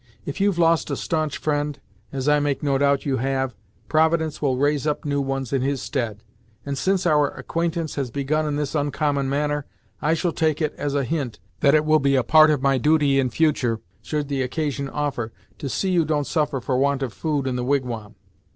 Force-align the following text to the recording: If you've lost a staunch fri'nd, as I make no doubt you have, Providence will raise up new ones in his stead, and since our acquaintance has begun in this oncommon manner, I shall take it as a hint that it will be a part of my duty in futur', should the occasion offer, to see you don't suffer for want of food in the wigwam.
If 0.25 0.41
you've 0.41 0.57
lost 0.57 0.89
a 0.89 0.95
staunch 0.95 1.39
fri'nd, 1.39 1.77
as 2.11 2.27
I 2.27 2.39
make 2.39 2.63
no 2.63 2.79
doubt 2.79 3.05
you 3.05 3.17
have, 3.17 3.53
Providence 3.87 4.41
will 4.41 4.57
raise 4.57 4.87
up 4.87 5.05
new 5.05 5.21
ones 5.21 5.53
in 5.53 5.61
his 5.61 5.79
stead, 5.79 6.23
and 6.65 6.75
since 6.75 7.05
our 7.05 7.27
acquaintance 7.29 7.93
has 7.97 8.09
begun 8.09 8.47
in 8.47 8.55
this 8.55 8.75
oncommon 8.75 9.29
manner, 9.29 9.67
I 10.01 10.15
shall 10.15 10.31
take 10.33 10.59
it 10.59 10.73
as 10.75 10.95
a 10.95 11.03
hint 11.03 11.37
that 11.59 11.75
it 11.75 11.85
will 11.85 11.99
be 11.99 12.15
a 12.15 12.23
part 12.23 12.49
of 12.49 12.63
my 12.63 12.79
duty 12.79 13.19
in 13.19 13.29
futur', 13.29 13.79
should 14.01 14.27
the 14.27 14.41
occasion 14.41 14.89
offer, 14.89 15.31
to 15.59 15.69
see 15.69 15.91
you 15.91 16.03
don't 16.03 16.25
suffer 16.25 16.59
for 16.59 16.77
want 16.79 17.03
of 17.03 17.13
food 17.13 17.45
in 17.45 17.55
the 17.55 17.63
wigwam. 17.63 18.15